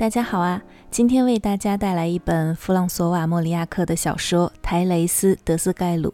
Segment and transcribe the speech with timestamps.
[0.00, 0.62] 大家好啊！
[0.90, 6.08] 今天为大家带来一本弗朗索瓦·莫里亚克的小说《台雷斯·德斯盖鲁》。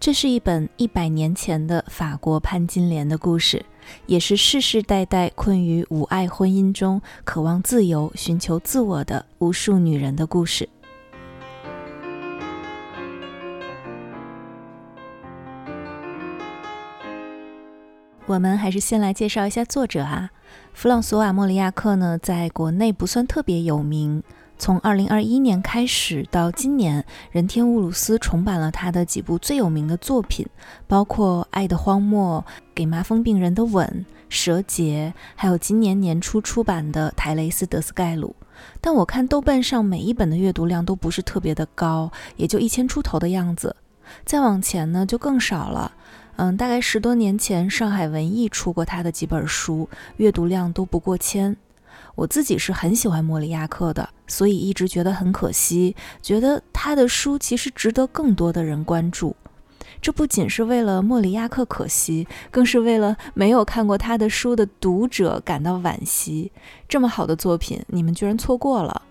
[0.00, 3.66] 这是一本一百年前的法国潘金莲的故事，
[4.06, 10.66] 也是世世代代困于无爱婚姻中、渴望自由、寻求自我的无数女人的故事。
[18.28, 20.28] 我们还是先来介绍一下作者啊。
[20.74, 24.22] 弗朗索瓦·莫里亚克呢，在国内不算特别有名。
[24.58, 30.46] 从2021年开始到今年，任天乌鲁斯重版了他的几部最有名的作品，
[30.86, 33.86] 包括《爱的荒漠》、《给麻风病人的吻》、
[34.28, 38.36] 《蛇节》，还有今年年初出版的《台雷斯·德斯盖鲁》。
[38.82, 43.74] 但我看豆瓣上每一本的阅读量都不是特别的高，也就一千出头的样子。
[44.26, 45.92] 再往前呢，就更少了。
[46.38, 51.56] 嗯，大概十多年前，上海文艺出过他的几本书，阅读量都不过千。
[52.14, 59.34] 我自己是很喜欢莫里亚克的，所以一直觉得很可惜，觉得他的书其实值得更多的人关注。
[60.00, 66.52] 这不仅是为了莫里亚克可惜，更是为了没有看过他的书的读者感到惋惜。
[66.88, 69.02] 这么好的作品，你们居然错过了。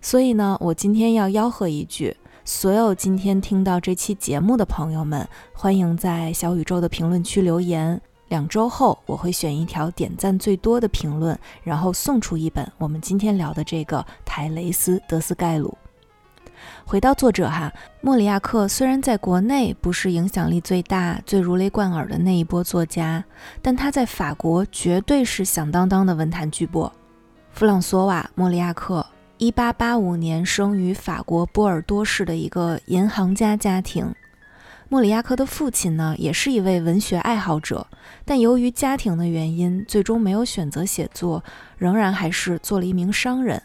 [0.00, 2.16] 所以呢，我今天要吆喝一句。
[2.44, 8.00] 所有今天听到这期节目的朋友们，欢迎在小宇宙的评论区留言。
[8.30, 15.68] 两周后，我会选一条点赞最多的评论，然后送出一本我们今天聊的这个《台雷斯·德斯盖鲁》。
[16.84, 23.24] 回到作者哈，莫里亚克虽然在国内不是影响力最大、最如雷贯耳的那一波作家，
[23.60, 26.90] 但他在法国绝对是响当当的文坛巨擘。
[27.52, 29.06] 弗朗索瓦·莫里亚克。
[29.42, 34.14] 一八八五年生于法国波尔多市的一个银行家家庭。
[34.88, 37.84] 莫里亚克的父亲呢，也是一位文学爱好者，
[38.24, 41.42] 但由于家庭的原因，最终没有选择写作，
[41.76, 43.60] 仍然还是做了一名商人。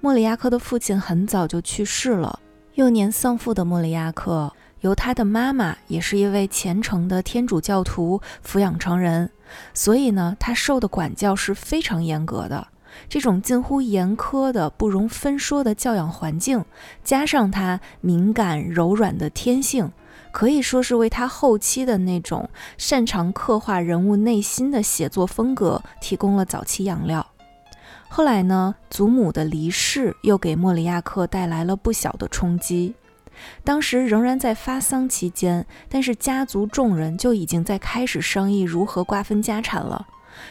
[0.00, 2.38] 莫里亚克的父亲很早就去世了，
[2.74, 4.52] 幼年丧父的莫里亚克
[4.82, 9.28] 由他的妈妈，也是一位虔诚的天主教徒抚养成人，
[9.74, 12.68] 所以呢，他受的管教是非常严格的。
[13.08, 16.64] 这种近乎严苛的、不容分说的教养环境，
[17.02, 19.92] 加上他敏感柔软的天性，
[20.30, 22.48] 可以说是为他后期的那种
[22.78, 27.26] 擅长刻画人物内心的写作风格提供了早期养料。
[28.08, 32.94] 后来呢，祖母的离世又给莫里亚克带来了不小的冲击。
[33.64, 40.06] 当时仍然在发丧期间，但是家族众人就已经在开始商议如何瓜分家产了。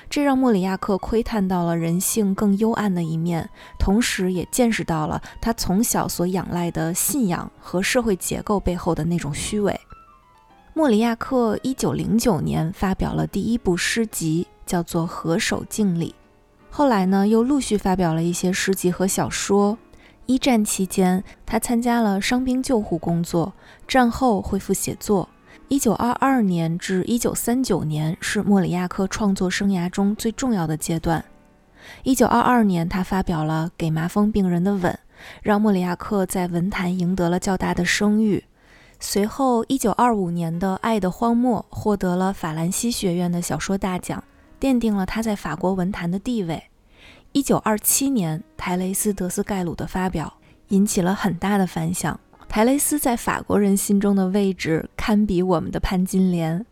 [0.09, 9.79] 这让莫里亚克窥探到了人性更幽暗的一面，同时也见识到了他从小所仰赖的信仰和社会结构背后的那种虚伪。
[10.73, 16.09] 莫里亚克一九零九年发表了第一部诗集，叫做《何守敬礼》。
[16.69, 19.77] 后来呢，又陆续发表了一些诗集和小说。
[20.27, 23.51] 一战期间，他参加了伤兵救护工作，
[23.85, 25.27] 战后恢复写作。
[25.71, 31.23] 一九二二年至一九三九年是莫里亚克创作生涯中最重要的阶段。
[32.03, 34.91] 一九二二年，他发表了《给麻风病人的吻》，
[35.41, 38.43] 让莫里亚克在文坛赢得了较大的声誉。
[38.99, 44.21] 随后，一九二五年的《爱的荒漠》获得了法兰西学院的小说大奖，
[44.59, 46.61] 奠定了他在法国文坛的地位。
[47.31, 50.33] 一九二七年，《台雷斯·德斯盖鲁》的发表
[50.67, 52.19] 引起了很大的反响。
[52.51, 56.65] 台雷斯在法国人心中的位置堪比我们的潘金莲。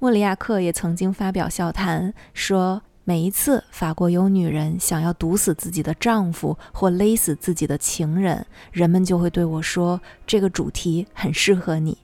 [0.00, 11.96] 莫里亚克也曾经发表笑谈，说每一次法国有女人想要毒死自己的丈夫或勒死自己的情人，人们就会对我说：“这个主题很适合你。”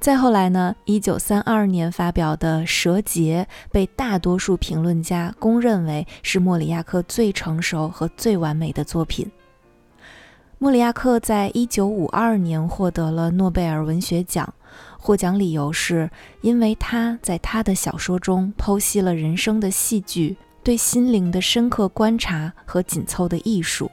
[0.00, 0.74] 再后来呢？
[0.86, 9.30] 一九三二年发表的《蛇节》被大多数评论家公认为是莫里亚克最成熟和最完美的作品。
[10.62, 14.52] 莫里亚克在一九五二年获得了诺贝尔文学奖，
[14.98, 16.10] 获奖理由是
[16.42, 23.90] 因为他在他的小说中剖析了人生的戏剧、对心灵的深刻观察和紧凑的艺术。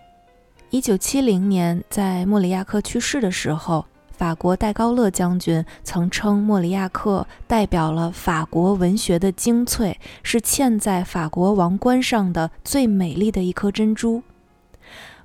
[0.70, 14.22] 一九七零年，在莫里亚克去世的时候，法国戴高乐将军曾称莫里亚克代表了法国文学的精粹，是嵌在法国王冠上的最美丽的一颗珍珠。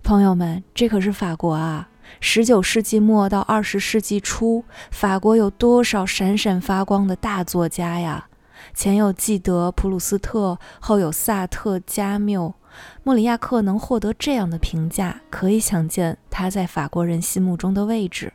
[0.02, 1.88] 朋友们，这可是法国啊！
[2.20, 8.26] 十九世纪末到二十世纪初，法国有多少闪闪发光的大作家呀？
[8.75, 12.54] 前有纪德、普鲁斯特，后有萨特、加缪。
[13.04, 18.32] 莫里亚克能获得这样的评价，可以想见他在法国人心目中的位置。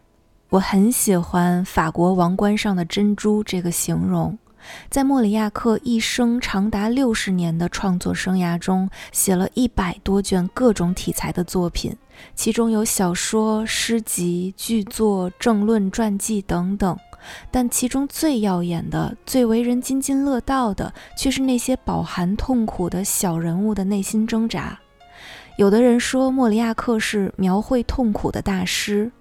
[0.50, 4.38] 我很喜欢“法国王冠上的珍珠”这个形容，
[4.90, 11.96] 在莫里亚克一生长达六十年的创作生涯中，写了一百多卷各种题材的作品，
[12.36, 16.98] 其中有小说、诗集、剧作、政论、传记等等。
[17.52, 24.80] 但其中最耀眼的、最为人津津乐道的，却是那些饱含痛苦的小人物的内心挣扎。
[25.58, 29.12] 有的人说莫里亚克是描绘痛苦的大师，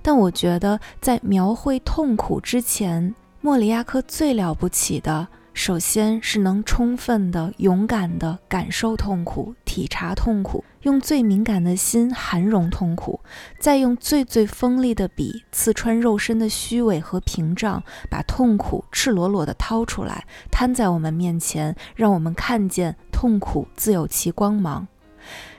[0.00, 13.18] 但我觉得在描绘痛苦之前，莫里亚克最了不起的，首先是能充分的、勇敢的感受痛苦、体察痛苦，用最敏感的心涵容痛苦，
[13.58, 24.86] 再用最最锋利的笔刺穿肉身的虚伪和屏障，把痛苦赤裸裸地掏出来，摊在我们面前，让我们看见痛苦自有其光芒。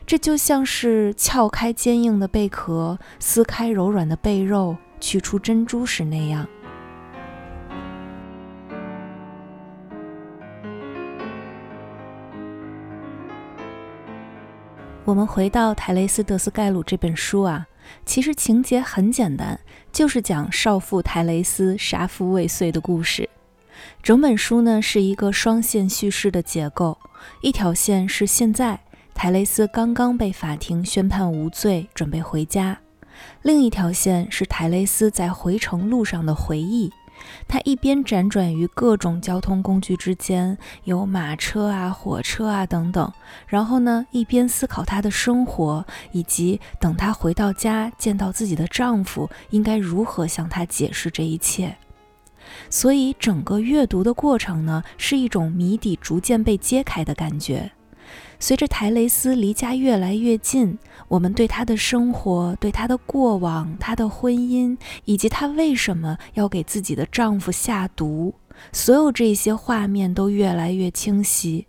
[0.05, 6.47] 这就像是撬开坚硬的贝壳，撕开柔软的贝肉，取出珍珠时那样。
[15.11, 17.67] 我们回到《泰雷斯·德斯盖鲁》这本书啊，
[18.05, 19.59] 其实情节很简单，
[19.91, 23.29] 就是讲少妇泰雷斯杀夫未遂的故事。
[24.01, 26.97] 整本书呢是一个双线叙事的结构，
[27.41, 28.79] 一条线是现在，
[29.13, 32.77] 泰雷斯刚刚被法庭宣判无罪，准备回家；
[33.41, 36.89] 另一条线是泰雷斯在回程路上的回忆。
[37.47, 43.11] 他一边辗转于各种交通工具之间，有马车啊、火车啊等等，
[43.47, 51.75] 然后呢，一边思考她的生活，以及等她回到家见到自己的丈夫，应该如何向他解释这一切。
[52.69, 57.71] 所以，整个阅读的过程呢，是一种谜底逐渐被揭开的感觉。
[58.41, 60.75] 随着台雷斯离家越来越近，
[61.07, 68.33] 我们对她的生活、对她的过往、她的婚姻，以及她为什么要给自己的丈夫下毒，
[68.73, 71.67] 所有这些画面都越来越清晰。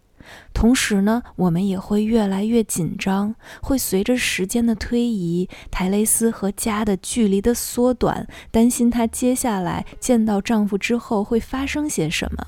[0.55, 12.47] 同时呢，我们也会越来越紧张，会随着时间的推移，台雷斯和家的距离的缩短，担心她接下来见到丈夫之后会发生些什么，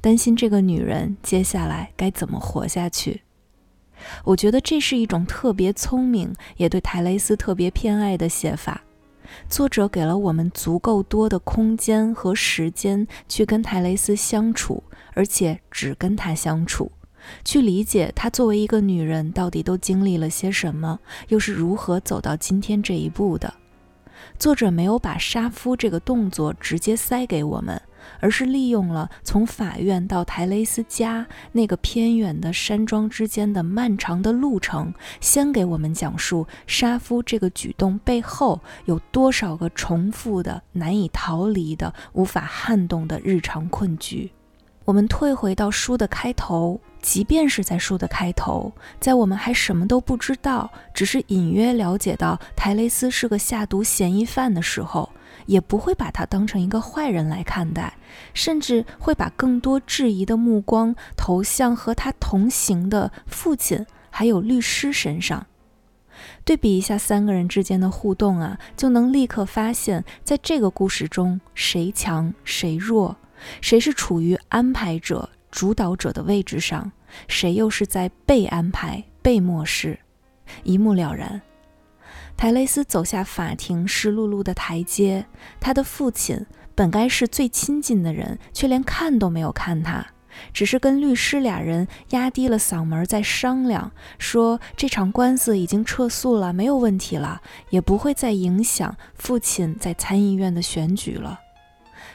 [0.00, 3.20] 担心这个女人接下来该怎么活下去。
[4.24, 8.82] 我觉得这是一种特别聪明，也对泰雷斯特别偏爱的写法。
[9.48, 14.82] 作者给了我们足够多的空间和时间去跟泰雷斯相处，
[15.14, 16.90] 而且只跟她相处，
[17.44, 23.52] 去理解她作为一个女人到底都经历了些什么，又是如何走到今天这一步的。
[24.38, 27.80] 作者没有把杀夫这个动作直接塞给我们。
[28.20, 44.30] 而是利用了从法院到台雷斯家那个偏远的山庄之间的漫长的路程，先给我们讲述杀夫这个举动背后有多少个重复的、难以逃离的、无法撼动的日常困局。
[44.84, 55.10] 我们退回到书的开头，即便是在书的开头，在我们还什么都不知道，只是隐约了解到台雷斯是个下毒嫌疑犯的时候。
[55.46, 57.94] 也不会把他当成一个坏人来看待，
[58.34, 65.46] 甚至会把更多质疑的目光投向和他同行的父亲还有律师身上。
[66.44, 73.16] 对比一下三个人之间的互动啊，就能立刻发现，在这个故事中，谁强谁弱，
[73.60, 76.90] 谁是处于安排者、主导者的位置上，
[77.28, 79.98] 谁又是在被安排、被漠视，
[80.62, 81.40] 一目了然。
[82.36, 85.24] 泰雷斯走下法庭湿漉漉的台阶，
[85.58, 90.06] 他的父亲本该是最亲近的人，却连看都没有看他，
[90.52, 97.40] 只是跟律师俩人压低了嗓门在商量，说这场官司已经撤诉了，没有问题了，
[97.70, 101.40] 也不会再影响父亲在参议院的选举了。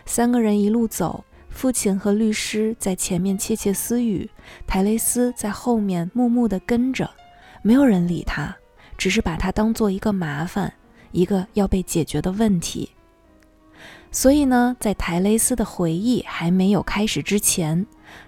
[0.05, 4.29] 三个人一路走，父亲和律师在前面窃窃私语，
[4.67, 7.09] 泰雷斯在后面默默地跟着，
[7.63, 8.55] 没有人理他。
[9.01, 10.71] 只是把它当做一个麻烦，
[11.11, 12.91] 一个要被解决的问题。
[14.11, 17.87] 所以呢，在台雷斯的回忆还没有开始之前，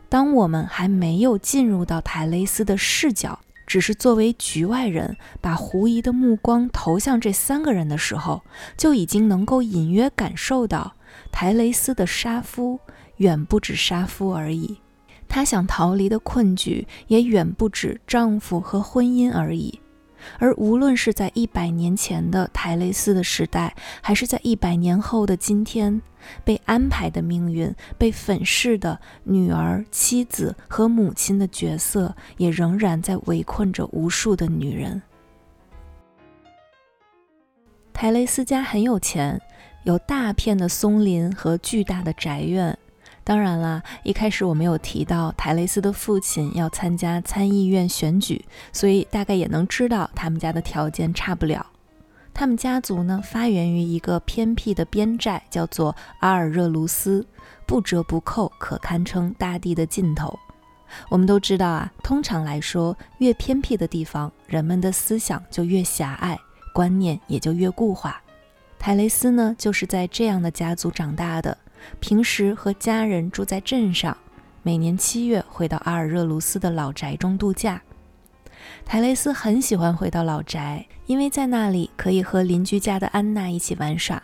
[0.10, 8.42] 当我们还没有进入到台雷斯的视角，只是作为局外人把狐疑的目光投向这三个人的时候，
[8.76, 10.96] 就已经能够隐约感受到
[11.32, 12.80] 台雷斯的杀夫
[13.18, 14.80] 远不止杀夫而已，
[15.28, 19.80] 她想逃离的困局也远不止丈夫和婚姻而已。
[20.40, 26.02] 而无论是在一百年前的台雷斯的时代，还是在一百年后的今天，
[26.44, 35.02] 被安排的命运、被粉饰的女儿、妻子和母亲的角色，也仍然在围困着无数的女人。
[37.94, 39.40] 台雷斯家很有钱，
[39.84, 42.78] 有大片的松林和巨大的宅院。
[43.24, 51.66] 当然啦，一开始我没有提到泰雷斯的父亲要参加参议院选举，所以大概也能知道他们家的条件差不了。
[52.34, 57.26] 他们家族呢，发源于一个偏僻的边寨，叫做阿尔热卢斯，
[57.66, 60.38] 不折不扣，可堪称大地的尽头。
[61.10, 66.38] 我们都知道啊，通常来说，越偏僻的地方，人们的思想就越狭隘，
[66.74, 68.22] 观念也就越固化。
[68.78, 71.58] 泰雷斯呢，就是在这样的家族长大的。
[72.00, 74.16] 平时和家人住在镇上，
[74.62, 77.82] 每年七月回到阿尔热卢斯的老宅中度假。
[78.86, 84.24] 泰雷斯很喜欢回到老宅，因为在那里可以和邻居家的安娜一起玩耍。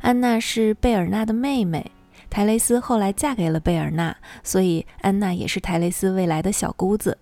[0.00, 1.90] 安娜是贝尔纳的妹妹，
[2.28, 7.18] 泰雷斯后来嫁给了贝尔纳，所以安娜也是泰雷斯未来的小姑子。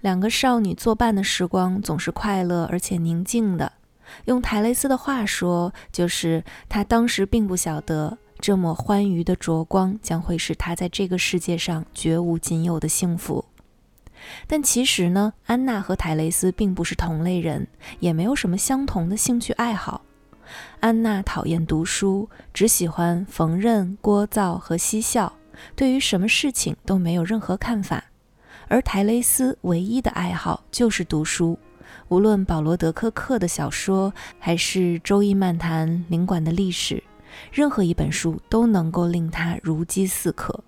[0.00, 3.72] 两个少女作伴的时光总是快乐而且宁静的。
[4.26, 8.18] 用泰雷斯的话说，就是她当时并不晓得。
[8.46, 13.42] 这么欢愉的灼光将会是他在这个世界上绝无仅有的幸福。
[14.46, 17.66] 但其实呢，安娜和泰雷斯并不是同类人，
[18.00, 20.02] 也没有什么相同的兴趣爱好。
[20.80, 25.32] 安娜讨厌读书，只喜欢缝纫、聒噪和嬉笑，
[25.74, 28.04] 对于什么事情都没有任何看法。
[28.68, 31.58] 而泰雷斯唯一的爱好就是读书，
[32.08, 37.02] 无论保罗·德科克的小说，还是《周易漫谈》领馆的历史。
[37.52, 40.62] 任何一本书都能够令他如饥似渴。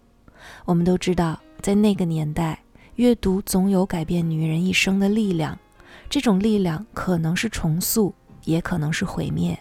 [0.64, 2.58] 我们都知道，在那个年代，
[2.94, 5.58] 阅读总有改变女人一生的力量。
[6.08, 9.58] 这种力量可能是重塑，也可能是毁灭。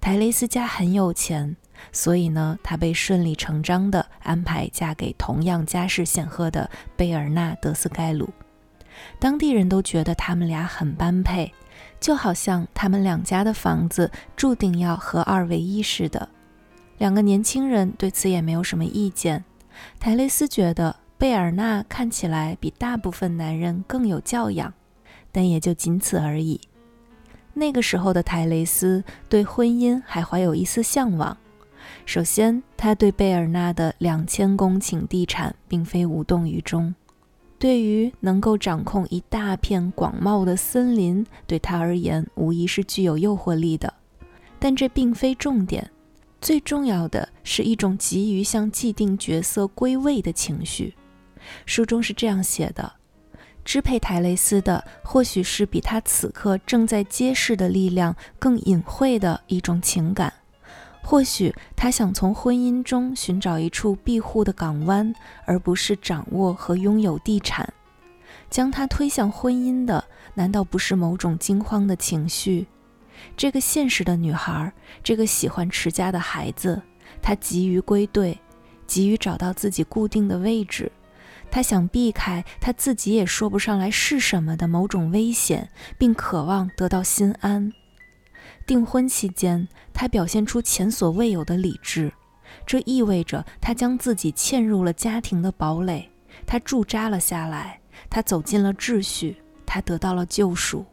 [0.00, 1.54] 台雷斯家很有钱，
[1.92, 8.28] 所以呢，她被顺理成章地安排嫁给同样家世显赫的贝尔纳德斯盖鲁。
[9.18, 11.52] 当地人都觉得他们俩很般配。
[12.00, 16.28] 就好像他们两家的房子注定要合二为一似的。
[16.98, 19.44] 两个年轻人对此也没有什么意见。
[19.98, 24.72] 泰雷斯觉得贝尔纳看起来比大部分男人更有教养，
[25.30, 26.60] 但也就仅此而已。
[27.52, 31.36] 那个时候的泰雷斯对婚姻还怀有一丝向往。
[32.06, 36.94] 首先，他对贝尔纳的两千公顷地产并非无动于衷。
[37.60, 43.92] 对于能够掌控一大片广袤的森林，对他而言无疑是具有诱惑力的。
[44.58, 45.90] 但这并非重点，
[46.40, 50.94] 最重要的是一种急于向既定角色归位的情绪。
[51.66, 52.90] 书中是这样写的：
[53.62, 60.32] 支配泰雷斯的，或许是比他此刻正在揭示的力量更隐晦的一种情感。
[61.02, 65.12] 或许他想从婚姻中寻找一处庇护的港湾，
[65.44, 67.72] 而不是掌握和拥有地产。
[68.48, 70.04] 将他推向婚姻的，
[70.34, 72.66] 难道不是某种惊慌的情绪？
[73.36, 76.80] 这个现实的女孩，这个喜欢持家的孩子，
[77.20, 78.38] 她急于归队，
[78.86, 80.90] 急于找到自己固定的位置。
[81.50, 87.72] 她想避开她自己也说不上来是什么的某种危险，并渴望得到心安。
[88.70, 92.12] 订婚期间，他表现出前所未有的理智，
[92.64, 96.08] 这意味着他将自己嵌入了家庭的堡垒，
[96.46, 99.36] 他驻扎了下来，他走进了秩序，
[99.66, 100.86] 他得到了救赎。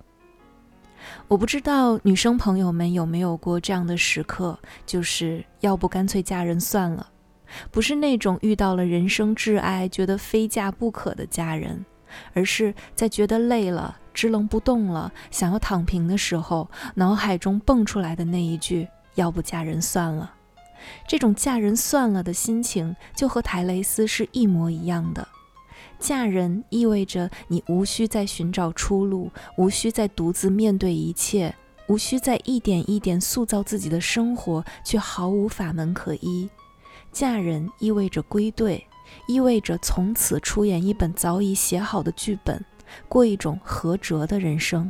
[1.27, 4.57] 我不知道女生朋友们有没有过这样的时刻，
[4.87, 7.07] 就是要不干脆嫁人算了，
[7.69, 11.85] 不是那种遇到了人生挚爱觉得非嫁不可的家人，
[12.33, 13.97] 而是在觉得累了。
[14.13, 20.33] 支棱不动了，想要躺平的时候，脑海中蹦出来的那一句“要不嫁人算了”，
[21.07, 25.27] 这种嫁人算了的心情，就和台雷斯是一模一样的。
[25.99, 31.53] 嫁人意味着你无需再寻找出路，无需再独自面对一切，
[31.87, 36.49] 无需再一点一点塑造自己的生活，却毫无法门可依。
[37.11, 38.87] 嫁人意味着归队，
[39.27, 42.63] 意味着从此出演一本早已写好的剧本。
[43.09, 44.89] 过一种合辙的人生，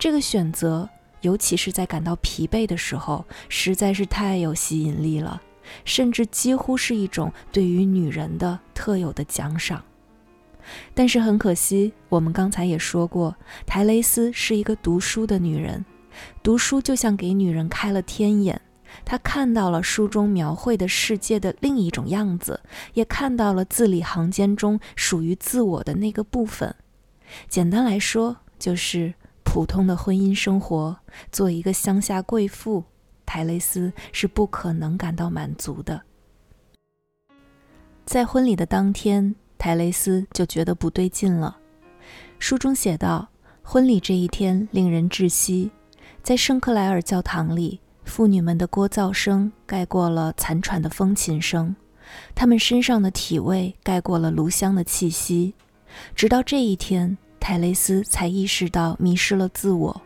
[0.00, 0.88] 这个选择，
[1.20, 5.40] 尤其是在感到疲惫的时候，实在是太有吸引力了，
[5.84, 9.80] 甚至几乎是一种对于女人的特有的奖赏。
[10.92, 15.84] 但是很可惜，我们刚才也说过，泰雷斯是一个读书的女人，
[16.42, 18.60] 读书就像给女人开了天眼，
[19.04, 22.60] 他看到了书中描绘的世界的另一种样子，
[22.92, 26.74] 也看到了字里行间中属于自我的那个部分。
[27.48, 30.96] 简单来说，就是普通的婚姻生活。
[31.32, 32.84] 做一个乡下贵妇，
[33.24, 36.02] 泰雷斯是不可能感到满足的。
[38.04, 41.56] 在婚礼的当天，泰雷斯就觉得不对劲了。
[42.38, 43.28] 书中写道：
[43.62, 45.70] 婚礼这一天令人窒息，
[46.22, 51.74] 在圣克莱尔教堂里，妇女们的聒噪声盖过了残喘的风琴声。
[52.34, 55.54] 她们身上的体味盖过了炉香的气息。
[56.14, 60.02] 直到这一天，泰雷斯才意识到迷失了自我。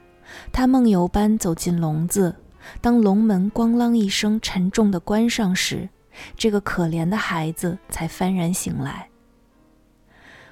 [0.53, 2.37] 他梦游般走进笼子，
[2.81, 5.89] 当笼门咣啷一声沉重地关上时，
[6.37, 9.09] 这个可怜的孩子才幡然醒来。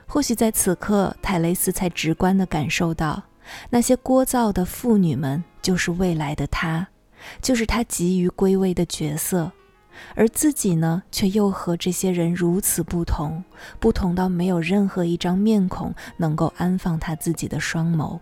[0.06, 3.22] 或许在此刻，泰雷斯才直观地感受到，
[3.68, 6.88] 那些聒噪的妇女们就是未来的他，
[7.40, 9.50] 就是他急于归位的角色。
[10.14, 13.42] 而自己呢，却又和这些人如此不同，
[13.80, 18.20] 不同到没有任何一张面孔能够安放他自己的双眸。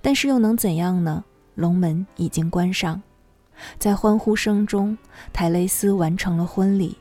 [0.00, 1.24] 但是又能怎样呢？
[1.54, 3.02] 龙门已经关上，
[3.78, 4.96] 在欢呼声中，
[5.32, 6.96] 泰雷斯完成了婚礼。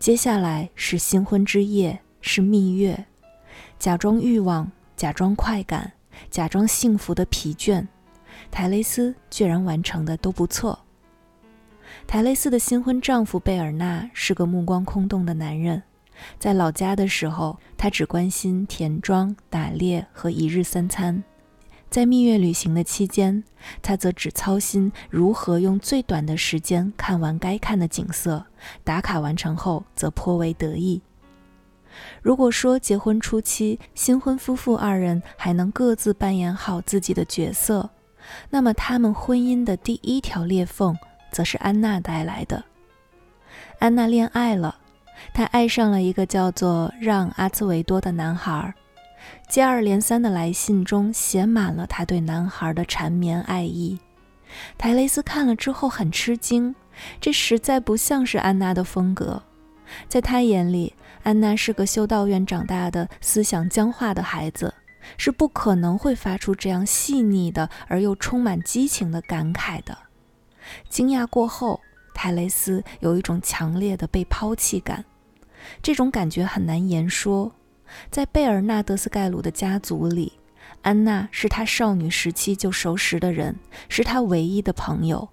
[0.00, 3.06] 接下来是新婚之夜，是蜜月，
[3.78, 5.92] 假装欲望，假装快感，
[6.28, 7.86] 假装幸福的疲倦，
[8.50, 10.78] 泰雷斯居然完成的都不错。
[12.06, 15.82] 泰雷斯的新婚丈夫贝尔纳是个目光空洞的男人，
[16.38, 21.22] 在老家的时候，他只关心田庄、打猎和一日三餐；
[21.90, 23.44] 在蜜月旅行的期间，
[23.82, 28.44] 他则只操心如何用最短的时间看完该看的景色，
[28.82, 31.02] 打卡完成后则颇为得意。
[32.22, 37.90] 如果说结婚初期新婚夫妇二人还能各自扮演好自己的角色，
[38.50, 40.96] 那么他们婚姻的第一条裂缝。
[41.32, 42.62] 则是安娜带来的。
[43.78, 44.76] 安娜恋爱了，
[45.32, 48.74] 她爱上了一个叫做让·阿兹维多的男孩。
[49.48, 53.98] 接二连三的来信中写满了她对男孩的缠绵爱意。
[54.76, 56.74] 台雷斯看了之后很吃惊，
[57.18, 59.42] 这实在不像是安娜的风格。
[60.08, 64.74] 在他眼里，安娜是个修道院长大的、思想僵化的孩子，
[65.16, 69.96] 是不可能会发出这样细腻的而又充满激情的感慨的。
[70.88, 71.80] 惊讶过后，
[72.14, 75.04] 泰雷斯有一种强烈的被抛弃感，
[75.82, 77.52] 这种感觉很难言说。
[78.10, 80.32] 在贝尔纳德斯盖鲁的家族里，
[80.80, 83.56] 安娜是他少女时期就熟识的人，
[83.88, 85.28] 是他唯一的朋友。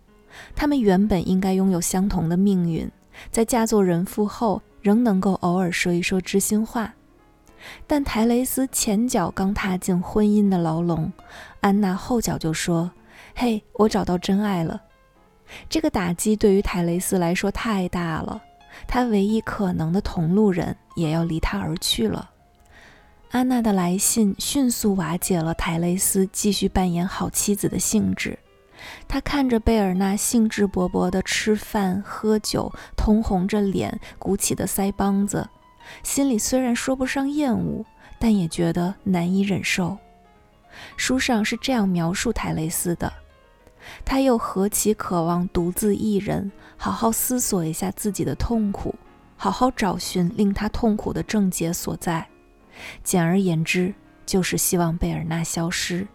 [0.55, 2.89] 他们原本应该拥有相同的命运，
[3.31, 6.93] 在嫁作人妇后，仍能够偶尔说一说知心话。
[7.85, 11.11] 但泰雷斯前脚刚踏进婚姻的牢笼，
[11.61, 12.91] 安娜后脚就说
[13.35, 14.81] ：“嘿，我找到真爱了。”
[15.67, 18.41] 这个打击对于泰雷斯来说太大了，
[18.87, 22.29] 他唯一可能的同路人也要离他而去了。
[23.31, 28.37] 安娜的来信迅速瓦解了泰雷斯继续扮演好妻子的兴致。
[29.07, 35.49] 他看着贝尔纳兴致勃勃地吃饭喝酒，通红着脸，鼓起的腮帮子，
[36.03, 37.85] 心里虽然说不上厌恶，
[38.17, 39.97] 但也觉得难以忍受。
[40.97, 43.11] 书上是这样描述泰雷斯的。
[44.05, 48.93] 他又何其渴望独自一人，好好思索一下自己的痛苦，
[49.35, 52.27] 好好找寻令他痛苦的症结所在。
[53.03, 53.93] 简而言之，
[54.25, 56.07] 就是希望贝尔纳消失，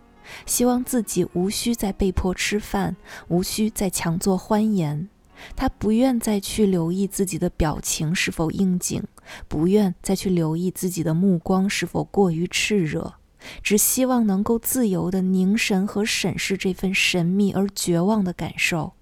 [0.47, 2.95] 希望自己无需再被迫吃饭，
[3.29, 5.09] 无需再强作欢颜。
[5.57, 9.03] 他不愿再去留意自己的表情是否应景，
[9.49, 13.15] 不愿再去留意自己的目光是否过于炽热。
[13.63, 18.95] 只希望能够自由地凝神和审视这份神秘而绝望的感受。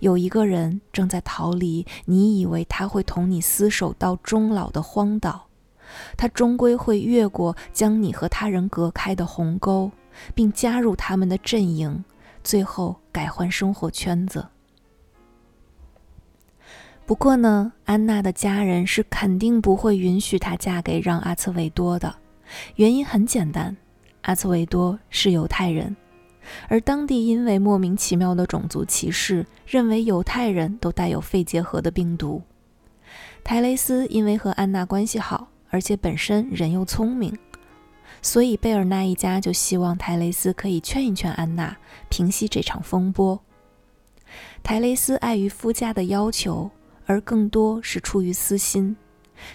[0.00, 5.48] 有一个人正在逃离你以为他会同你厮守到终老的荒岛，
[6.16, 9.90] 他终归会越过将你和他人隔开的鸿沟，
[10.34, 12.02] 并加入他们的阵营，
[12.42, 14.46] 最后改换生活圈子。
[17.06, 22.12] 不过呢，安娜的家人是肯定不会允许她嫁给让阿茨维多的。
[22.74, 23.76] 原因很简单，
[24.22, 25.96] 阿茨维多是犹太人，
[26.68, 32.42] 而当地因为莫名其妙的种族歧视，认为犹太人都带有肺结核的病毒。
[33.44, 37.38] 泰雷斯因为和安娜关系好，而且本身人又聪明，
[38.20, 41.76] 所以贝尔纳一家就希望泰雷斯可以劝一劝安娜，
[42.08, 43.40] 平息这场风波。
[44.64, 46.68] 泰雷斯碍于夫家的要求，
[47.06, 48.96] 而更多是出于私心。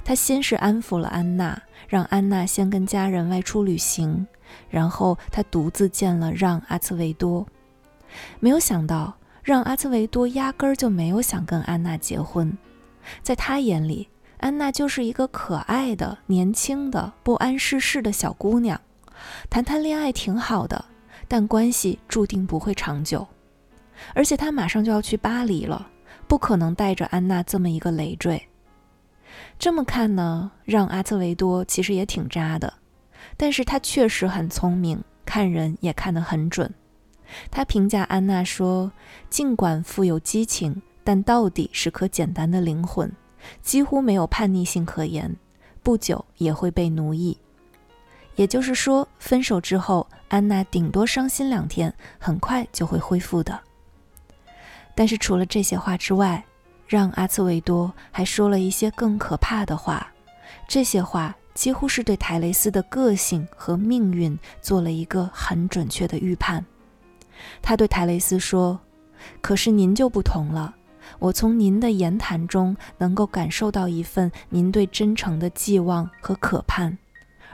[0.04, 4.26] 他先是安抚了安娜，让安娜先跟家人外出旅行，
[4.70, 7.46] 然后他独自见了让阿茨维多。
[8.40, 12.56] 没有想到，让阿茨维多压根儿就没有想跟安娜结婚，
[13.24, 18.80] 在他眼里，安娜就是一个可爱的、年轻的、不谙世事的小姑娘，
[19.50, 20.86] 谈谈恋爱挺好的，
[21.28, 23.28] 但关系注定不会长久。
[24.14, 25.90] 而且他马上就要去巴黎了，
[26.32, 28.42] 不可能带着安娜这么一个累赘。
[29.60, 32.74] 这么看呢，让阿特维多其实也挺渣的，
[33.36, 36.74] 但是他确实很聪明，看人也看得很准。
[37.52, 38.90] 他评价安娜说
[39.30, 43.12] ：“尽管富有激情，但到底是颗简单的灵魂，
[43.62, 45.36] 几乎没有叛逆性可言，
[45.84, 47.38] 不久也会被奴役。
[48.38, 53.60] 也就是说，分手之后，安娜顶多伤心两天，很快就会恢复的。
[55.02, 56.46] 但是除了这些话之外，
[56.86, 60.14] 让阿茨维多还说了一些更可怕的话。
[60.68, 66.64] 这些话几乎是对泰雷斯的个性和命运做了一个很准确的预判。
[67.64, 68.80] 他对泰雷斯说
[69.42, 70.76] ：“可是您就不同了，
[71.18, 76.96] 我从您的言谈中能够感受到一份您对真诚的寄望和渴盼。”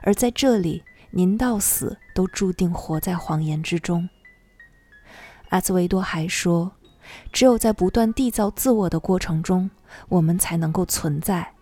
[0.03, 4.09] 而在这里，您到死都注定活在谎言之中。
[5.47, 6.69] 阿兹维多还说，
[7.31, 9.69] 只有在不断缔造自我的过程中，
[10.09, 11.53] 我们才能够存在。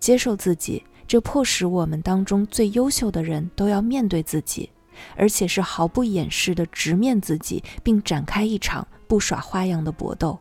[0.00, 4.70] 接受自己，这迫使我们当中最优秀的人都要面对自己，
[5.16, 10.38] 而且是毫不掩饰地直面自己，并展开一场不耍花样的搏斗。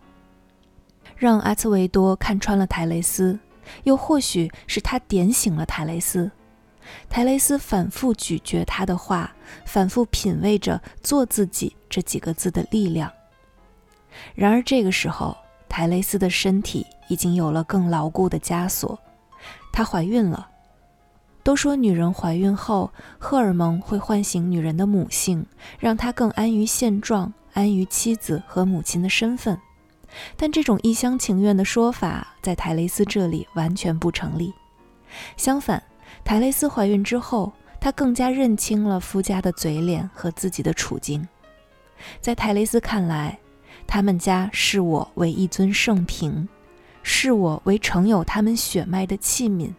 [1.15, 3.39] 让阿兹维多看穿了泰雷斯，
[3.84, 6.30] 又或许是他点醒了泰雷斯。
[7.10, 13.12] 泰雷斯反复咀嚼他的话，反复品味着“做自己”这几个字的力量。
[14.36, 15.36] 然而这个时候，
[15.67, 18.97] 泰雷斯的身体已经有了更牢固的枷锁，
[19.71, 20.49] 她怀孕了。
[21.43, 25.45] 都说女人怀孕后，荷尔蒙会唤醒女人的母性，
[25.80, 29.58] 让她更安于现状，安于妻子和母亲的身份。
[30.36, 34.53] 但这种一厢情愿的说法，在泰雷斯这里完全不成立。
[35.38, 35.82] 相反，
[36.25, 41.25] 泰雷斯怀孕之后，她更加认清了夫家的嘴脸和自己的处境。
[42.19, 43.38] 在泰雷斯看来，
[43.88, 46.47] 他们家视我为一尊圣瓶，
[47.02, 49.73] 视我为盛有他们血脉的器皿。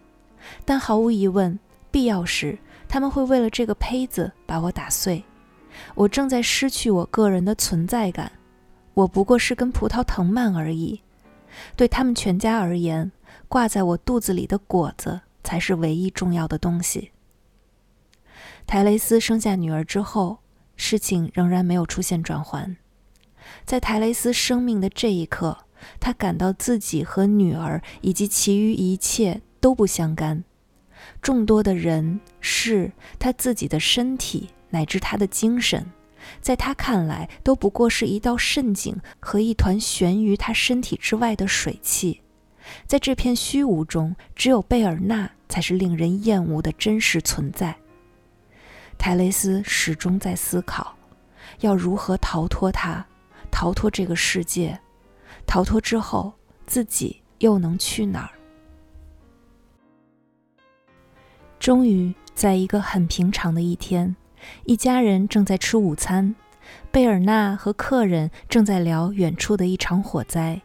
[0.64, 1.56] 但毫无疑问，
[1.90, 5.22] 必要时他们会为了这个胚子把我打碎。
[5.94, 8.32] 我正在失去我个人的存在感，
[8.94, 11.00] 我不过是根葡萄藤蔓而已。
[11.76, 13.12] 对他们全家而言，
[13.46, 15.20] 挂在我肚子里的果子。
[15.44, 17.10] 才是唯一重要的东西。
[18.66, 20.40] 台雷斯生下女儿之后，
[20.76, 22.76] 事情仍然没有出现转圜。
[23.64, 25.56] 在泰雷斯生命的这一刻，
[26.00, 30.44] 他感到自己和女儿以及其余一切都不相干。
[31.20, 35.84] 众多的人、事、他自己的身体乃至他的精神，
[36.40, 42.20] 在他看来都不过是一道渗井和一团悬于他身体之外的水汽。
[42.86, 45.30] 在这片虚无中，只有贝尔纳。
[45.48, 47.74] 才是令人厌恶的真实存在。
[48.98, 50.94] 泰雷斯始终在思考，
[51.60, 53.02] 要如何逃脱他，
[53.60, 54.78] 逃脱这个世界，
[55.44, 56.32] 逃脱之后
[56.64, 58.30] 自己又能去哪儿？
[61.58, 64.14] 终于，在一个很平常的一天，
[64.64, 66.36] 一家人正在吃午餐，
[66.92, 70.62] 贝尔纳和客人正在聊远处的一场火灾。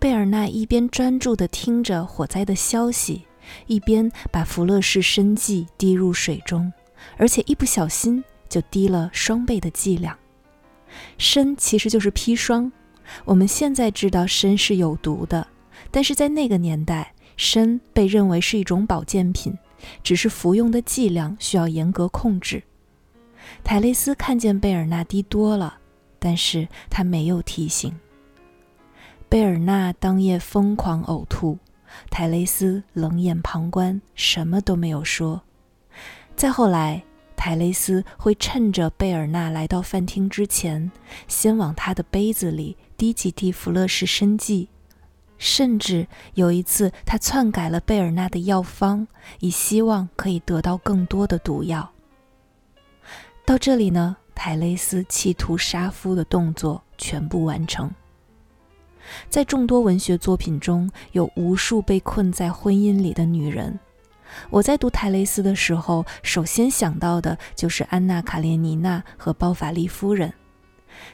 [0.00, 3.26] 贝尔纳一边专注地听着火灾的消息。
[3.68, 6.72] 一边把福乐氏参剂滴入水中，
[7.16, 10.18] 而且一不小心就滴了双倍的剂量。
[11.18, 12.70] 参其实就是砒霜，
[13.24, 15.46] 我们现在知道参是有毒的，
[15.90, 19.56] 但是在那个年代，参被认为是一种保健品，
[20.02, 22.62] 只是服用的剂量需要严格控制。
[23.64, 25.78] 泰雷斯看见贝尔纳滴多了，
[26.18, 27.94] 但是他没有提醒。
[29.28, 31.58] 贝尔纳当夜疯狂呕吐。
[32.10, 35.40] 泰雷斯冷眼旁观，什么都没有说。
[36.36, 37.02] 再后来，
[37.38, 40.90] 泰雷斯会趁着贝尔纳来到饭厅之前，
[41.28, 44.68] 先往他的杯子里滴几滴福乐氏参剂，
[45.38, 49.06] 甚至有一次，他篡改了贝尔纳的药方，
[49.38, 51.88] 以希望可以得到更多的毒药。
[53.46, 57.88] 到这里呢，泰雷斯企图杀夫的动作全部完成。
[59.30, 63.78] 在众多文学作品中，有无数被困在婚姻里的女人。
[64.50, 70.32] 我在读泰雷斯的时候，首先想到的就是安娜·卡列尼娜和包法利夫人。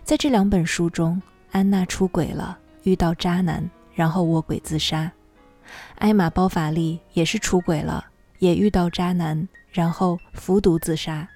[0.02, 5.10] 在这两本书中，安娜出轨了，遇到渣男，然后卧轨自杀；
[5.96, 8.04] 艾玛·包法利也是出轨了，
[8.38, 11.28] 也遇到渣男，然后服毒自杀。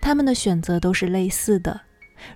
[0.00, 1.80] 他们的选择都是类似的。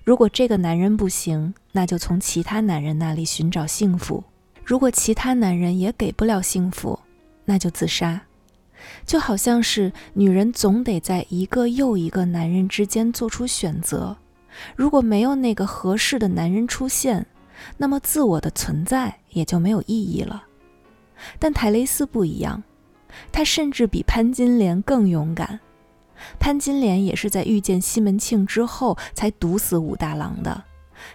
[0.03, 4.23] 如果这个男人不行，那就从其他男人那里寻找幸福；
[4.63, 6.99] 如果其他男人也给不了幸福，
[7.45, 8.21] 那就自杀。
[9.05, 14.15] 就好像是女人总得在一个又一个男人之间做出选择，
[14.75, 17.25] 如果没有那个合适的男人出现，
[17.77, 20.43] 那么自我的存在也就没有意义了。
[21.39, 22.63] 但泰雷斯不一样，
[23.31, 25.59] 他甚至比潘金莲更勇敢。
[26.39, 30.63] 潘金莲也是在遇见西门庆之后才毒死武大郎的，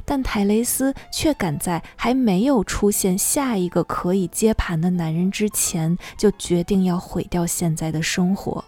[0.04, 8.64] 但泰雷斯却敢在还没有出现下一个可以接盘的男人之前，就决定要毁掉现在的生活，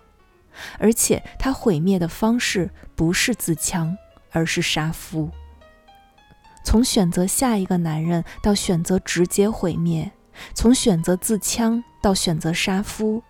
[0.79, 3.97] 而且他毁灭的方式不是自枪，
[4.31, 5.31] 而是杀夫。
[6.65, 10.11] 从选择下一个男人到选择直接毁灭，
[10.55, 13.23] 从选择自枪到选择杀夫，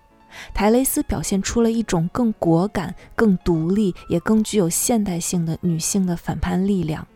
[0.55, 7.07] 泰雷斯表现出了一种更果敢、更独立，也更具有现代性的女性的反叛力量。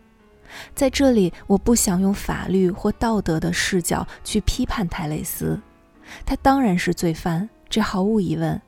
[0.75, 5.61] 在这里，我不想用法律或道德的视角去批判泰雷斯，
[6.25, 8.61] 他当然是罪犯，这毫无疑问。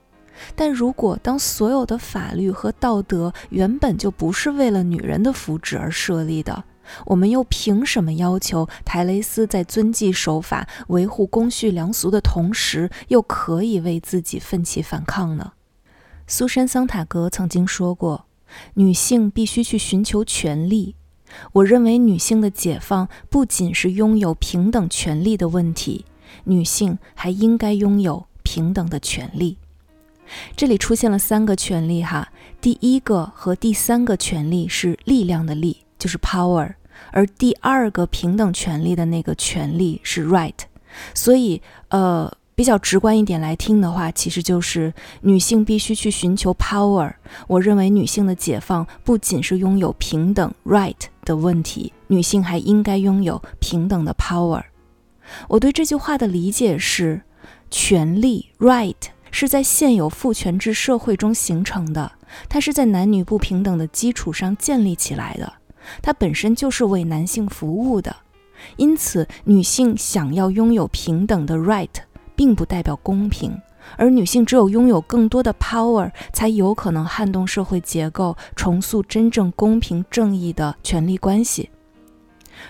[0.54, 6.64] 但如果当所有的法律和道德原本就不是为了女人的福祉而设立的，
[7.04, 15.52] 我们又凭什么要求泰雷斯在遵纪守法、维护公序良俗的同时，又可以为自己奋起反抗呢？
[16.26, 18.26] 苏珊·桑塔格曾经说过
[18.74, 20.94] ：“女性必须去寻求权利。”
[21.52, 26.04] 我认为女性的解放不仅是拥有平等权利的问题，
[26.44, 29.56] 女性还应该拥有平等的权利。
[30.56, 36.74] 这里出现了三个权利哈，第一个和第三个权利是力量的力，就是 power，
[37.12, 40.54] 而第二个平等权利的那个权利是 right，
[41.14, 42.32] 所以呃。
[42.60, 44.92] 比较直观一点来听的话，其实就是
[45.22, 47.10] 女性必须去寻求 power。
[47.48, 50.94] 我认为女性的解放不仅是拥有平等 right
[51.24, 54.62] 的问题，女性还应该拥有平等的 power。
[55.48, 57.22] 我对这句话的理解是，
[57.70, 58.94] 权利 right
[59.30, 62.12] 是在现有父权制社会中形成的，
[62.50, 65.50] 它是在男女不平等的基础上建立起来的，
[66.02, 68.14] 它本身就是为男性服务的。
[68.76, 71.88] 因此，女性想要拥有平等的 right。
[72.40, 73.60] 并不代表公平，
[73.98, 81.68] 而女性只有拥有更多的 power，才有可能撼动社会结构，重塑真正公平正义的权力关系。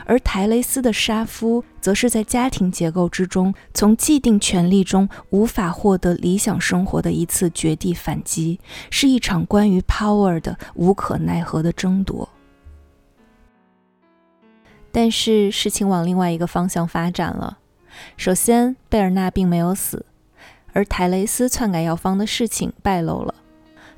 [0.04, 8.58] 而台雷斯的杀夫，则是在家庭结构之中，从既定权力中无法获得理想生活的一次绝地反击，
[8.90, 12.28] 是一场关于 power 的无可奈何的争夺。
[14.90, 17.58] 但是事情往另外一个方向发展了。
[18.16, 20.04] 首先，贝尔纳并没有死，
[20.72, 23.34] 而泰雷斯篡改药方的事情败露了。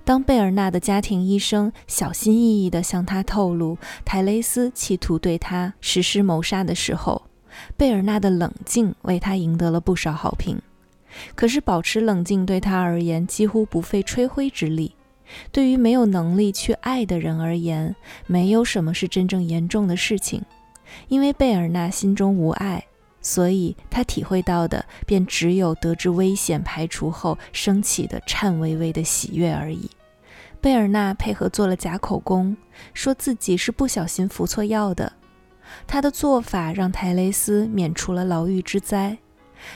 [0.05, 7.23] 当贝尔纳的家庭医生小心翼翼地向他透露泰雷斯企图对他实施谋杀的时候，
[7.77, 10.61] 贝尔纳的冷静为他赢得了不少好评。
[11.35, 14.97] 可是，保持冷静对他而言几乎不费吹灰之力。
[15.53, 17.95] 对于没有能力去爱的人而言，
[18.27, 20.43] 没有什么是真正严重的事情，
[21.09, 22.85] 因为贝尔纳心中无爱。
[23.23, 29.89] 所以他体会到的，便只有得知危险排除后升起的颤巍巍的喜悦而已。
[30.61, 32.57] 贝尔纳配合做了假口供，
[32.93, 35.13] 说自己是不小心服错药的。
[35.87, 39.17] 他的做法让泰雷斯免除了牢狱之灾。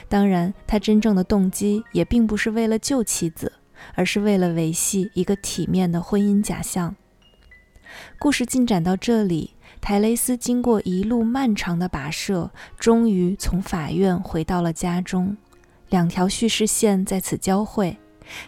[0.08, 3.52] 当然，他真正的动机也并不是为了救妻子，
[3.94, 6.94] 而是为了维系一个体面的婚姻假象。
[8.18, 9.55] 故事进展到这里。
[9.88, 15.36] 泰雷斯经过一路漫长的跋涉，终于从法院回到了家中。
[15.90, 17.96] 两条叙事线在此交汇，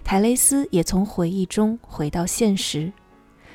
[0.03, 2.93] 泰雷斯也从回忆中回到现实。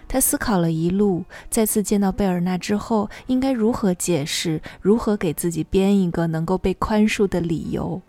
[0.08, 8.02] 他思考了一路，再次见到贝尔纳之后，应该如何解释，如何给自己编一个能够被宽恕的理由。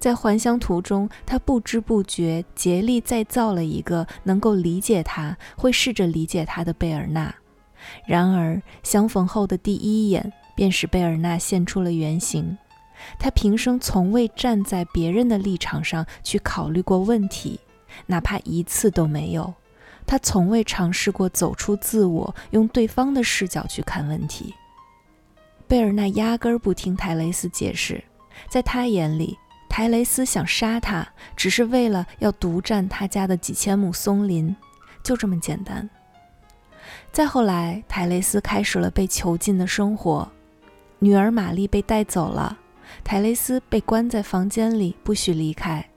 [0.00, 7.32] 在还乡途中，他不知不觉竭力再造了一个能够理解他、会试着理解他的贝尔纳。
[8.06, 12.56] 然而，相逢后的第一眼便使贝尔纳现出了原形。
[13.18, 17.60] 他平生从未站在别人的立场上去考虑过问题，
[18.06, 19.54] 哪怕一次都没有。
[20.04, 24.54] 他从未尝试过走出自我，用对方的视角去看问题。
[25.68, 28.02] 贝尔纳压根儿不听泰雷斯解释，
[28.48, 29.38] 在他眼里，
[29.68, 34.56] 泰雷斯想杀他，只是为了要独占他家的几千亩松林，
[35.04, 35.88] 就这么简单。
[37.12, 40.28] 再后来，泰雷斯开始了被囚禁的生活。
[40.98, 42.58] 女儿玛丽被带走了，
[43.04, 45.88] 泰雷斯被关在房间里，不许离开。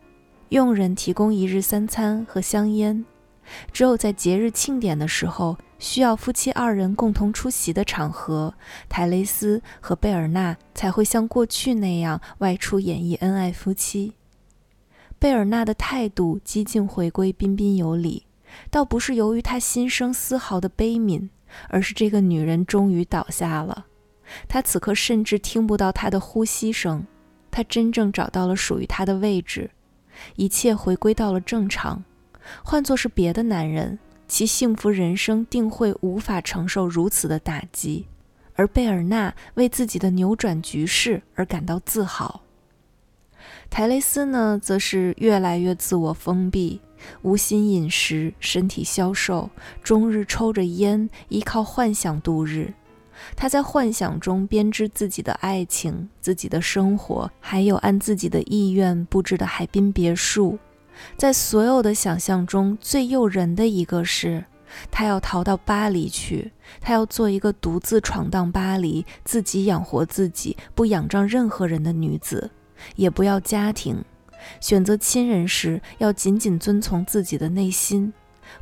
[0.49, 3.05] 佣人提供一日三餐和香烟，
[3.71, 8.53] 只有在节日庆典的时候，需要夫妻二人共同出席的场合，
[8.89, 14.13] 泰雷斯和贝尔纳才会像过去那样外出演绎恩爱夫妻。
[15.17, 18.25] 贝尔纳的态度几近回归彬彬有礼。
[18.69, 21.29] 倒不是由于他心生丝毫的悲悯，
[21.69, 23.85] 而是这个女人终于倒下了。
[24.47, 27.05] 他此刻甚至听不到她的呼吸声，
[27.49, 29.69] 他真正找到了属于他的位置，
[30.35, 32.03] 一切回归到了正常。
[32.63, 38.07] 换作是别的男人，其幸福人生定会无法承受如此的打击。
[38.55, 42.41] 而贝尔纳为自己的扭转局势而感到自豪。
[43.69, 46.79] 泰雷斯呢，则是越来越自我封闭，
[47.21, 49.49] 无心饮食，身体消瘦，
[49.83, 52.73] 终日抽着烟，依靠幻想度日。
[53.35, 60.57] 他在幻想中编织自己的爱情、自己的生活，还有按自己的意愿布置的海滨别墅。
[61.17, 64.43] 在所有的想象中最诱人的一个是，
[64.89, 72.49] 他要逃到巴黎去，他要做一个独自闯荡巴黎、自己养活自己、不仰仗任何人的女子。
[72.95, 74.03] 也不要家庭，
[74.59, 78.11] 选择亲人时要紧紧遵从自己的内心，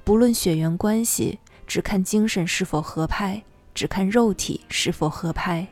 [0.04, 5.68] 不论血缘关系，只看精神是否合拍，只看肉体是否合拍。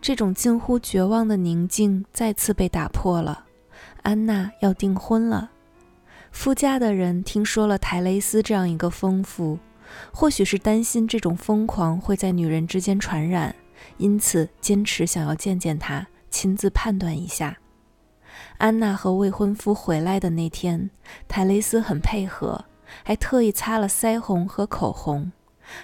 [0.00, 3.44] 这种近乎绝望的宁静再次被打破了。
[4.02, 5.50] 安娜要订婚了，
[6.32, 9.58] 夫家的人听说了台雷斯这样一个疯妇，
[10.12, 13.54] 或许是担心这种疯狂会在女人之间传染，
[13.98, 16.06] 因此坚持想要见见他。
[16.30, 17.61] 亲自判断一下。
[18.62, 20.88] 安娜和未婚夫回来的那天，
[21.26, 22.64] 泰雷斯很配合，
[23.02, 25.32] 还特意擦了腮红和口红，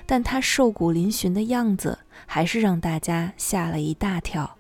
[0.07, 4.57] 但她瘦骨嶙峋的样子还是让大家吓了一大跳。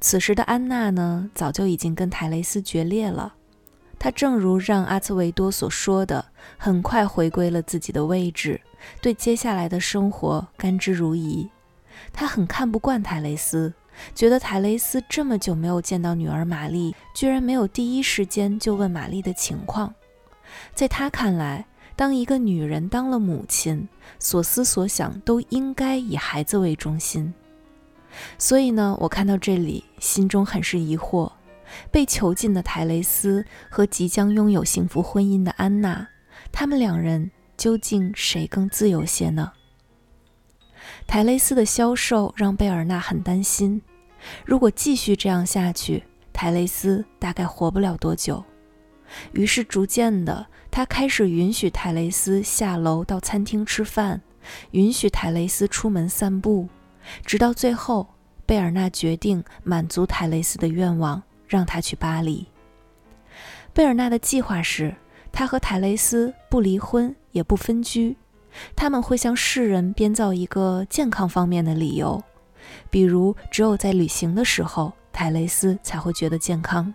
[0.00, 3.34] 此时的安娜呢，早就已经跟泰雷斯决裂了。
[3.98, 6.24] 她正如让阿茨维多所说的，
[6.56, 8.58] 很快回归了自己的位置，
[9.02, 11.46] 对接下来的生活甘之如饴。
[12.10, 13.74] 她很看不惯泰雷斯。
[14.14, 19.94] 觉得泰雷斯这么久没有见到女儿玛丽，居然没有第一时间就问玛丽的情况。
[20.74, 27.32] 在他看来，当一个女人当了母亲，所思所想都应该以孩子为中心。
[28.38, 31.32] 所以呢，我看到这里，心中很是疑惑：
[31.90, 36.06] 被囚禁的泰雷斯和即将拥有幸福婚姻的安娜，
[36.50, 39.52] 他们两人究竟谁更自由些呢？
[41.06, 43.82] 泰雷斯的消瘦让贝尔纳很担心，
[44.44, 48.42] 如果继续这样下去，泰雷斯大概活不了多久。
[49.32, 54.22] 于是，逐渐的，他开始允许泰雷斯下楼到餐厅吃饭，
[54.70, 56.66] 允许泰雷斯出门散步，
[57.26, 58.08] 直到最后，
[58.46, 62.46] 贝尔纳决定满足泰雷斯的愿望，让他去巴黎。
[63.74, 64.94] 贝尔纳的计划是，
[65.30, 68.16] 他和泰雷斯不离婚，也不分居。
[68.76, 72.22] 他们会向世人编造一个健康方面的理由，
[72.90, 76.92] 比如只有在旅行的时候，泰雷斯才会觉得健康，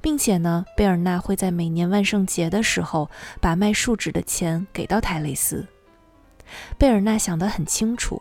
[0.00, 3.08] 并且呢，贝尔纳会在每年万圣节的时候
[3.40, 5.66] 把卖树脂的钱给到泰雷斯。
[6.78, 8.20] 贝尔纳想得很清楚，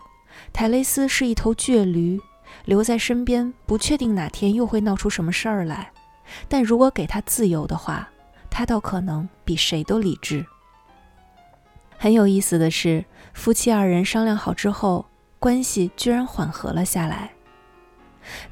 [0.52, 2.20] 泰雷斯是一头倔驴，
[2.66, 5.92] 留在身边不确定哪天又会闹出什么事儿来，
[6.48, 8.10] 但如果给他自由的话，
[8.50, 10.46] 他倒可能比谁都理智。
[11.98, 15.08] 很有意思的是，夫妻二人商量好之后，
[15.40, 17.32] 关系居然缓和了下来。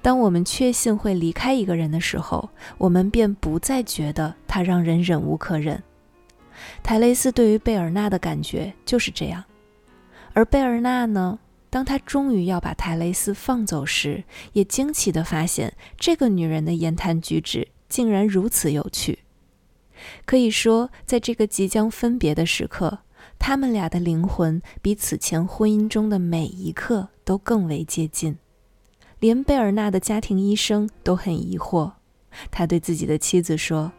[0.02, 5.84] 当我们确信会离开一个人的时候，我们便不再觉得他让人忍无可忍。
[6.82, 9.44] 泰雷斯对于贝尔纳的感觉就是这样，
[10.34, 11.38] 而贝尔纳呢，
[11.70, 19.20] 当他终于要把泰雷斯放走时，也惊奇地发现这个女人的言谈举止竟然如此有趣。
[20.26, 23.00] 可以说，在这个即将分别的时刻。
[23.48, 28.40] 他们俩的灵魂比此前婚姻中的每一刻都更为接近，
[29.20, 31.92] 连贝尔纳的家庭医生都很疑惑。
[32.50, 33.92] 他对自己的妻子说：“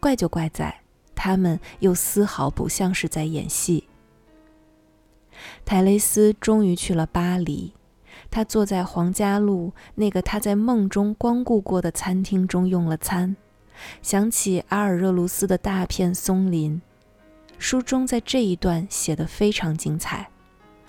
[0.00, 0.80] 怪就怪在
[1.14, 3.86] 他们又丝毫不像是在演戏。”
[5.66, 7.74] 泰雷斯终于去了巴黎，
[8.30, 13.36] 他坐在皇家路那个他在梦中光顾过的餐厅中用了餐，
[14.00, 16.80] 想起阿尔热卢斯的大片松林。
[17.58, 20.28] 书中在这一段写得非常精彩。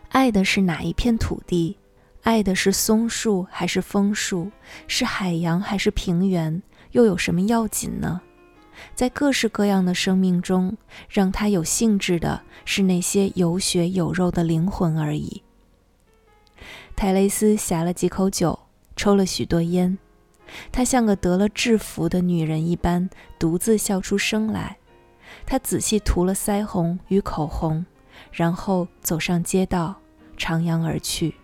[0.10, 1.78] 爱的是哪一片土地？
[2.24, 4.52] 爱的是松树还是枫树？
[4.88, 6.62] 是海洋还是平原？
[6.92, 8.22] 又有什么要紧呢？
[8.94, 10.78] 在各式各样的生命中，
[11.10, 15.42] 让他有兴致的是那些有血有肉的灵魂而已。
[16.96, 18.58] 泰雷斯呷了几口酒，
[18.96, 19.98] 抽了许多烟，
[20.72, 24.77] 她像个得了制服的女人一般，独自笑出声来。
[25.48, 27.86] 他仔细涂了腮红与口红，
[28.34, 29.96] 然后走上街道，
[30.38, 31.36] 徜徉而去。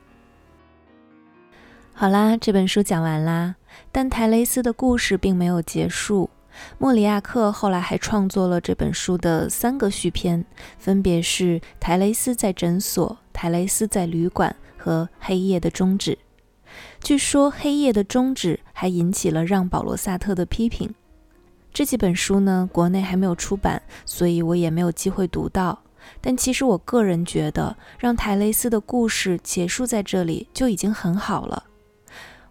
[1.93, 3.55] 好啦，这本书讲完啦，
[3.93, 6.29] 但泰雷斯的故事并没有结束。
[6.77, 10.45] 莫里亚克后来还创作了这本书的三个续篇，
[10.77, 16.11] 分别是《泰雷斯在诊所》《泰雷斯在旅馆》和《黑夜的终止》。
[17.01, 20.93] 据说《黑夜的终止》还引起了让·保罗·萨特的批评。
[21.73, 25.81] 这几本书呢，国内还没有出版，所以我也没有机会读到。
[26.21, 31.63] 但其实我个人觉得，让台雷斯的故事结束在这里就已经很好了。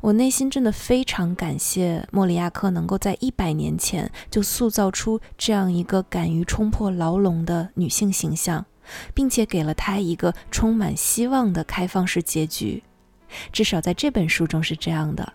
[0.01, 8.67] 我内心真的非常感谢莫里亚克能够在一百年前就塑造出这样一个敢于冲破牢笼的女性形象，
[9.15, 12.83] 并且给了她一个充满希望的开放式结局。
[13.53, 15.33] 至少在这本书中是这样的。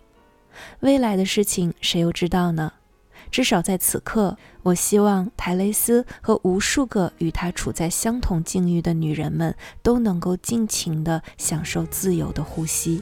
[0.82, 2.74] 未来的事情谁又知道呢？
[3.30, 13.02] 至少在此刻，我希望台蕾丝和无数个与她处在相同境遇的女人们都能够尽情地享受自由的呼吸。